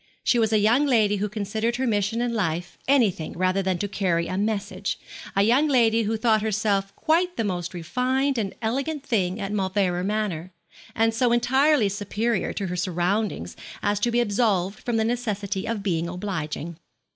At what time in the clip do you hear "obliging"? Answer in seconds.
16.09-16.77